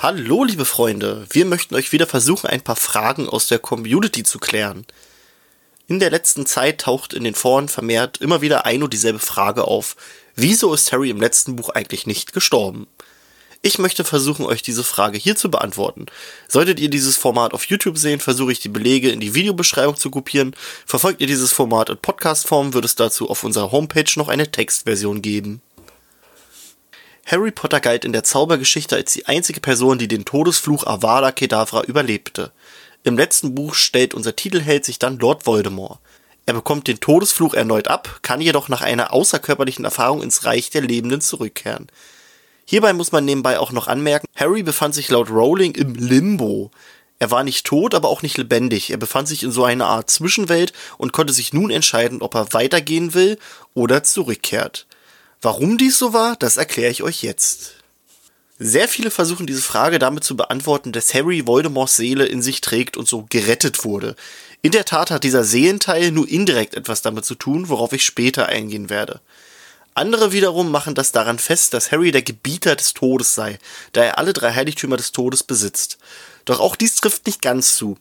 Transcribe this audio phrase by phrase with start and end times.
[0.00, 1.26] Hallo, liebe Freunde.
[1.28, 4.86] Wir möchten euch wieder versuchen, ein paar Fragen aus der Community zu klären.
[5.88, 9.64] In der letzten Zeit taucht in den Foren vermehrt immer wieder ein und dieselbe Frage
[9.64, 9.96] auf.
[10.36, 12.86] Wieso ist Harry im letzten Buch eigentlich nicht gestorben?
[13.60, 16.06] Ich möchte versuchen, euch diese Frage hier zu beantworten.
[16.46, 20.12] Solltet ihr dieses Format auf YouTube sehen, versuche ich die Belege in die Videobeschreibung zu
[20.12, 20.54] kopieren.
[20.86, 25.22] Verfolgt ihr dieses Format in Podcastform, wird es dazu auf unserer Homepage noch eine Textversion
[25.22, 25.60] geben.
[27.30, 31.82] Harry Potter galt in der Zaubergeschichte als die einzige Person, die den Todesfluch Avada Kedavra
[31.82, 32.52] überlebte.
[33.04, 35.98] Im letzten Buch stellt unser Titelheld sich dann Lord Voldemort.
[36.46, 40.80] Er bekommt den Todesfluch erneut ab, kann jedoch nach einer außerkörperlichen Erfahrung ins Reich der
[40.80, 41.88] Lebenden zurückkehren.
[42.64, 46.70] Hierbei muss man nebenbei auch noch anmerken, Harry befand sich laut Rowling im Limbo.
[47.18, 48.88] Er war nicht tot, aber auch nicht lebendig.
[48.88, 52.54] Er befand sich in so einer Art Zwischenwelt und konnte sich nun entscheiden, ob er
[52.54, 53.38] weitergehen will
[53.74, 54.86] oder zurückkehrt.
[55.40, 57.74] Warum dies so war, das erkläre ich euch jetzt.
[58.58, 62.96] Sehr viele versuchen diese Frage damit zu beantworten, dass Harry Voldemorts Seele in sich trägt
[62.96, 64.16] und so gerettet wurde.
[64.62, 68.46] In der Tat hat dieser Seelenteil nur indirekt etwas damit zu tun, worauf ich später
[68.46, 69.20] eingehen werde.
[69.94, 73.60] Andere wiederum machen das daran fest, dass Harry der Gebieter des Todes sei,
[73.92, 75.98] da er alle drei Heiligtümer des Todes besitzt.
[76.44, 77.96] Doch auch dies trifft nicht ganz zu.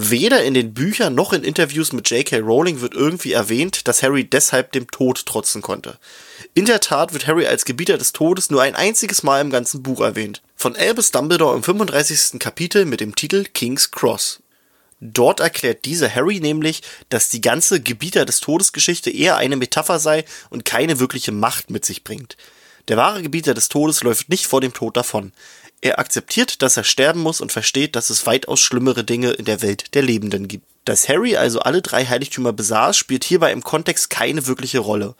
[0.00, 2.38] Weder in den Büchern noch in Interviews mit J.K.
[2.38, 5.98] Rowling wird irgendwie erwähnt, dass Harry deshalb dem Tod trotzen konnte.
[6.54, 9.82] In der Tat wird Harry als Gebieter des Todes nur ein einziges Mal im ganzen
[9.82, 10.40] Buch erwähnt.
[10.54, 12.38] Von Albus Dumbledore im 35.
[12.38, 14.40] Kapitel mit dem Titel King's Cross.
[15.00, 20.24] Dort erklärt dieser Harry nämlich, dass die ganze Gebieter des Todesgeschichte eher eine Metapher sei
[20.48, 22.36] und keine wirkliche Macht mit sich bringt.
[22.86, 25.32] Der wahre Gebieter des Todes läuft nicht vor dem Tod davon.
[25.80, 29.62] Er akzeptiert, dass er sterben muss und versteht, dass es weitaus schlimmere Dinge in der
[29.62, 30.66] Welt der Lebenden gibt.
[30.84, 35.14] Dass Harry also alle drei Heiligtümer besaß, spielt hierbei im Kontext keine wirkliche Rolle.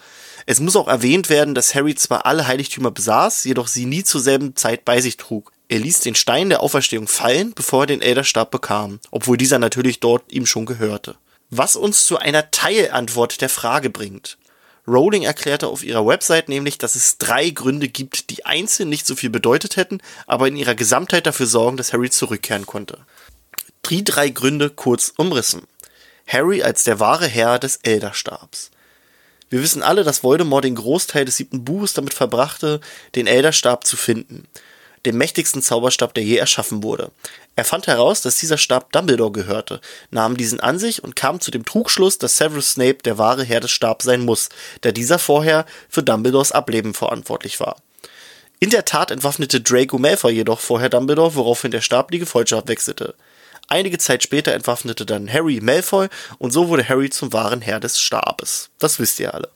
[0.47, 4.21] Es muss auch erwähnt werden, dass Harry zwar alle Heiligtümer besaß, jedoch sie nie zur
[4.21, 5.53] selben Zeit bei sich trug.
[5.69, 10.01] Er ließ den Stein der Auferstehung fallen, bevor er den Elderstab bekam, obwohl dieser natürlich
[10.01, 11.17] dort ihm schon gehörte.
[11.51, 14.39] Was uns zu einer Teilantwort der Frage bringt.
[14.89, 19.15] Rowling erklärte auf ihrer Website nämlich, dass es drei Gründe gibt, die einzeln nicht so
[19.15, 22.99] viel bedeutet hätten, aber in ihrer Gesamtheit dafür sorgen, dass Harry zurückkehren konnte.
[23.89, 25.63] Die drei Gründe kurz umrissen.
[26.27, 28.71] Harry als der wahre Herr des Elderstabs.
[29.51, 32.81] Wir wissen alle, dass Voldemort den Großteil des siebten Buches damit verbrachte,
[33.15, 34.47] den Elderstab zu finden
[35.07, 37.11] dem mächtigsten Zauberstab, der je erschaffen wurde.
[37.57, 41.51] Er fand heraus, dass dieser Stab Dumbledore gehörte, nahm diesen an sich und kam zu
[41.51, 44.49] dem Trugschluss, dass Severus Snape der wahre Herr des Stabs sein muss,
[44.83, 47.77] da dieser vorher für Dumbledores Ableben verantwortlich war.
[48.61, 53.15] In der Tat entwaffnete Draco Malfoy jedoch vorher Dumbledore, woraufhin der Stab die Gefolgschaft wechselte.
[53.69, 56.09] Einige Zeit später entwaffnete dann Harry Malfoy
[56.39, 58.71] und so wurde Harry zum wahren Herr des Stabes.
[58.79, 59.51] Das wisst ihr alle.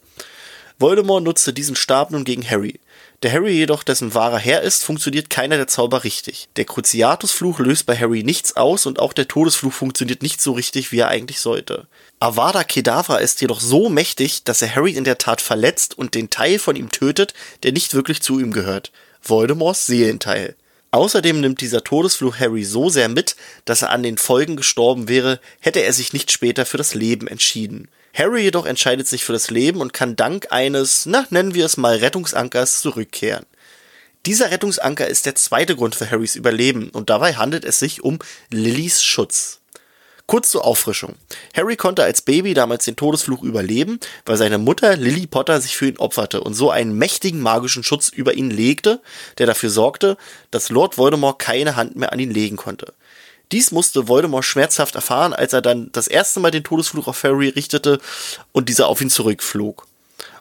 [0.78, 2.78] Voldemort nutzte diesen Stab nun gegen Harry.
[3.22, 6.48] Der Harry jedoch dessen wahrer Herr ist, funktioniert keiner der Zauber richtig.
[6.56, 10.90] Der Cruciatus-Fluch löst bei Harry nichts aus und auch der Todesfluch funktioniert nicht so richtig,
[10.90, 11.86] wie er eigentlich sollte.
[12.18, 16.30] Avada Kedavra ist jedoch so mächtig, dass er Harry in der Tat verletzt und den
[16.30, 18.90] Teil von ihm tötet, der nicht wirklich zu ihm gehört.
[19.22, 20.56] Voldemorts Seelenteil.
[20.92, 25.40] Außerdem nimmt dieser Todesfluch Harry so sehr mit, dass er an den Folgen gestorben wäre,
[25.58, 27.88] hätte er sich nicht später für das Leben entschieden.
[28.12, 31.78] Harry jedoch entscheidet sich für das Leben und kann dank eines, na, nennen wir es
[31.78, 33.46] mal Rettungsankers zurückkehren.
[34.26, 38.18] Dieser Rettungsanker ist der zweite Grund für Harrys Überleben und dabei handelt es sich um
[38.50, 39.61] Lillys Schutz.
[40.26, 41.14] Kurz zur Auffrischung.
[41.54, 45.88] Harry konnte als Baby damals den Todesfluch überleben, weil seine Mutter Lily Potter sich für
[45.88, 49.00] ihn opferte und so einen mächtigen magischen Schutz über ihn legte,
[49.38, 50.16] der dafür sorgte,
[50.50, 52.94] dass Lord Voldemort keine Hand mehr an ihn legen konnte.
[53.52, 57.48] Dies musste Voldemort schmerzhaft erfahren, als er dann das erste Mal den Todesfluch auf Harry
[57.50, 58.00] richtete
[58.52, 59.86] und dieser auf ihn zurückflog.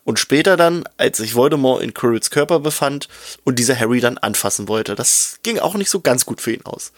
[0.05, 3.09] Und später dann, als sich Voldemort in Quirrells Körper befand
[3.43, 4.95] und dieser Harry dann anfassen wollte.
[4.95, 6.93] Das ging auch nicht so ganz gut für ihn aus.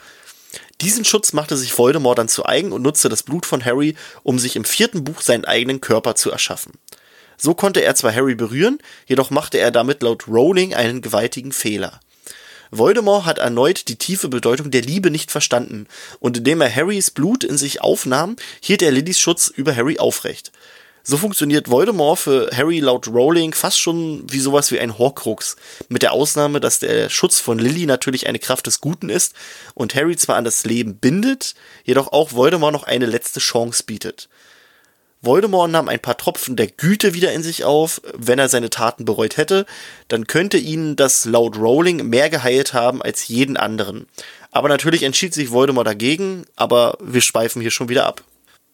[0.82, 4.40] Diesen Schutz machte sich Voldemort dann zu eigen und nutzte das Blut von Harry, um
[4.40, 6.74] sich im vierten Buch seinen eigenen Körper zu erschaffen.
[7.38, 12.00] So konnte er zwar Harry berühren, jedoch machte er damit laut Rowling einen gewaltigen Fehler.
[12.72, 15.88] Voldemort hat erneut die tiefe Bedeutung der Liebe nicht verstanden,
[16.20, 20.52] und indem er Harrys Blut in sich aufnahm, hielt er Lillys Schutz über Harry aufrecht.
[21.06, 25.58] So funktioniert Voldemort für Harry laut Rowling fast schon wie sowas wie ein Horcrux,
[25.90, 29.36] mit der Ausnahme, dass der Schutz von Lily natürlich eine Kraft des Guten ist
[29.74, 34.30] und Harry zwar an das Leben bindet, jedoch auch Voldemort noch eine letzte Chance bietet.
[35.22, 38.02] Voldemort nahm ein paar Tropfen der Güte wieder in sich auf.
[38.14, 39.66] Wenn er seine Taten bereut hätte,
[40.08, 44.08] dann könnte ihn das laut Rowling mehr geheilt haben als jeden anderen.
[44.52, 48.24] Aber natürlich entschied sich Voldemort dagegen, aber wir schweifen hier schon wieder ab.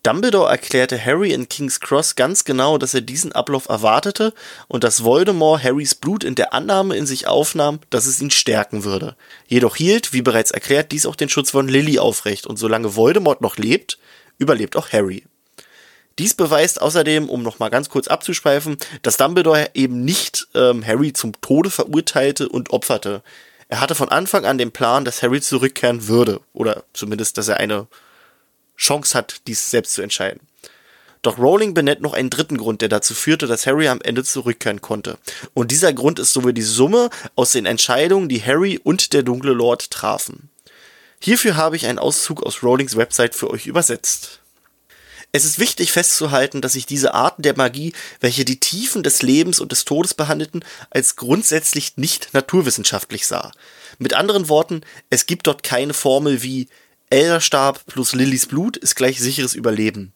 [0.03, 4.33] Dumbledore erklärte Harry in King's Cross ganz genau, dass er diesen Ablauf erwartete
[4.69, 8.85] und dass Voldemort Harrys Blut in der Annahme in sich aufnahm, dass es ihn stärken
[8.85, 9.17] würde.
[9.47, 13.41] Jedoch hielt, wie bereits erklärt, dies auch den Schutz von Lily aufrecht und solange Voldemort
[13.41, 13.97] noch lebt,
[14.37, 15.25] überlebt auch Harry.
[16.17, 21.39] Dies beweist außerdem, um nochmal ganz kurz abzuschweifen, dass Dumbledore eben nicht ähm, Harry zum
[21.41, 23.21] Tode verurteilte und opferte.
[23.69, 26.41] Er hatte von Anfang an den Plan, dass Harry zurückkehren würde.
[26.53, 27.87] Oder zumindest, dass er eine
[28.79, 30.39] Chance hat, dies selbst zu entscheiden.
[31.21, 34.81] Doch Rowling benennt noch einen dritten Grund, der dazu führte, dass Harry am Ende zurückkehren
[34.81, 35.17] konnte.
[35.53, 39.51] Und dieser Grund ist sowohl die Summe aus den Entscheidungen, die Harry und der dunkle
[39.51, 40.49] Lord trafen.
[41.21, 44.39] Hierfür habe ich einen Auszug aus Rowlings Website für euch übersetzt.
[45.33, 49.59] Es ist wichtig festzuhalten, dass sich diese Arten der Magie, welche die Tiefen des Lebens
[49.59, 53.51] und des Todes behandelten, als grundsätzlich nicht naturwissenschaftlich sah.
[53.99, 56.67] Mit anderen Worten, es gibt dort keine Formel wie
[57.11, 60.13] Elderstab plus Lillys Blut ist gleich sicheres Überleben.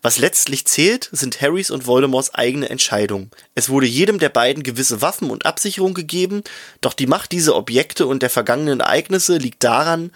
[0.00, 3.30] Was letztlich zählt, sind Harrys und Voldemorts eigene Entscheidungen.
[3.54, 6.42] Es wurde jedem der beiden gewisse Waffen und Absicherung gegeben,
[6.80, 10.12] doch die Macht dieser Objekte und der vergangenen Ereignisse liegt daran,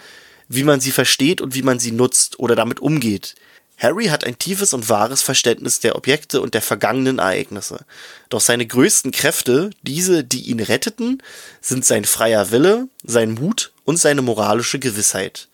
[0.49, 3.35] wie man sie versteht und wie man sie nutzt oder damit umgeht.
[3.77, 7.85] Harry hat ein tiefes und wahres Verständnis der Objekte und der vergangenen Ereignisse.
[8.31, 11.23] Doch seine größten Kräfte, diese, die ihn retteten,
[11.61, 15.49] sind sein freier Wille, sein Mut und seine moralische Gewissheit.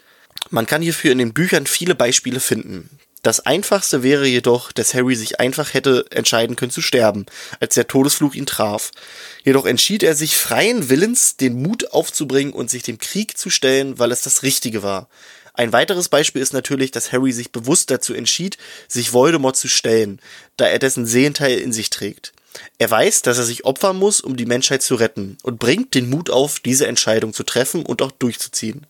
[0.51, 2.91] Man kann hierfür in den Büchern viele Beispiele finden.
[3.23, 7.27] Das einfachste wäre jedoch, dass Harry sich einfach hätte entscheiden können zu sterben,
[7.61, 8.91] als der Todesfluch ihn traf.
[9.45, 13.99] Jedoch entschied er sich freien Willens, den Mut aufzubringen und sich dem Krieg zu stellen,
[13.99, 15.09] weil es das Richtige war.
[15.53, 18.57] Ein weiteres Beispiel ist natürlich, dass Harry sich bewusst dazu entschied,
[18.89, 20.21] sich Voldemort zu stellen,
[20.57, 22.33] da er dessen Sehenteil in sich trägt.
[22.79, 26.09] Er weiß, dass er sich opfern muss, um die Menschheit zu retten und bringt den
[26.11, 28.87] Mut auf, diese Entscheidung zu treffen und auch durchzuziehen.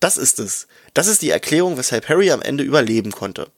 [0.00, 0.66] Das ist es.
[0.94, 3.48] Das ist die Erklärung, weshalb Harry am Ende überleben konnte.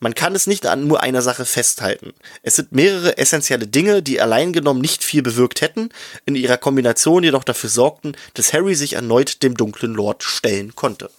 [0.00, 2.14] Man kann es nicht an nur einer Sache festhalten.
[2.42, 5.90] Es sind mehrere essentielle Dinge, die allein genommen nicht viel bewirkt hätten,
[6.26, 11.10] in ihrer Kombination jedoch dafür sorgten, dass Harry sich erneut dem dunklen Lord stellen konnte.